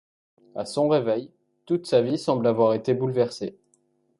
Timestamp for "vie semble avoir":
2.01-2.73